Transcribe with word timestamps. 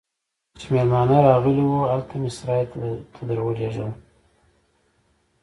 چې 0.59 0.65
مېلمانه 0.73 1.17
راغلي 1.27 1.63
وو، 1.69 1.89
هلته 1.91 2.13
مې 2.21 2.29
سرای 2.37 2.63
ته 3.13 3.21
درولږل. 3.29 3.89